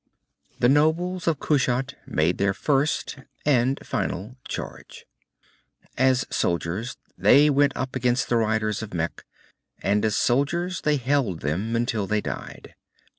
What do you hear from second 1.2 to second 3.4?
of Kushat made their first,